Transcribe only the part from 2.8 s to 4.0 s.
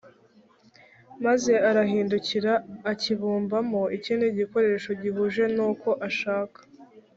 akibumbamo